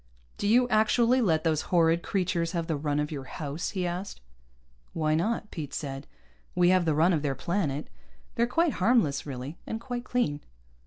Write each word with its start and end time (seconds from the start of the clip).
"Do 0.39 0.47
you 0.47 0.67
actually 0.69 1.21
let 1.21 1.43
those 1.43 1.61
horrid 1.69 2.01
creatures 2.01 2.53
have 2.53 2.65
the 2.65 2.75
run 2.75 2.99
of 2.99 3.11
your 3.11 3.25
house?" 3.25 3.69
he 3.77 3.85
asked. 3.85 4.19
"Why 4.93 5.13
not?" 5.13 5.51
Pete 5.51 5.75
said. 5.75 6.07
"We 6.55 6.69
have 6.69 6.85
the 6.85 6.95
run 6.95 7.13
of 7.13 7.21
their 7.21 7.35
planet. 7.35 7.87
They're 8.33 8.47
quite 8.47 8.73
harmless, 8.81 9.27
really. 9.27 9.59
And 9.67 9.79
quite 9.79 10.03
clean." 10.03 10.41